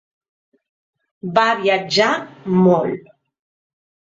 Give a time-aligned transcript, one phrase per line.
[1.35, 2.09] Va viatjar
[2.63, 3.15] molt.